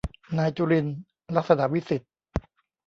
[0.37, 0.97] นายจุรินทร์
[1.35, 2.11] ลักษณวิศิษฏ์